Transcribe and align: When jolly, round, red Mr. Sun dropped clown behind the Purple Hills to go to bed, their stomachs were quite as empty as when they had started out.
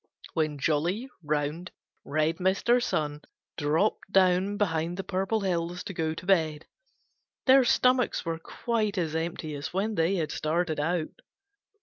When 0.33 0.57
jolly, 0.57 1.09
round, 1.21 1.69
red 2.03 2.37
Mr. 2.37 2.81
Sun 2.81 3.21
dropped 3.55 4.11
clown 4.11 4.57
behind 4.57 4.97
the 4.97 5.03
Purple 5.03 5.41
Hills 5.41 5.83
to 5.83 5.93
go 5.93 6.15
to 6.15 6.25
bed, 6.25 6.65
their 7.45 7.63
stomachs 7.63 8.25
were 8.25 8.39
quite 8.39 8.97
as 8.97 9.13
empty 9.15 9.53
as 9.53 9.75
when 9.75 9.93
they 9.93 10.15
had 10.15 10.31
started 10.31 10.79
out. 10.79 11.21